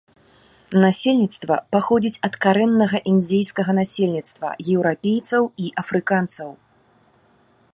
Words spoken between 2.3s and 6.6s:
карэннага індзейскага насельніцтва, еўрапейцаў і афрыканцаў.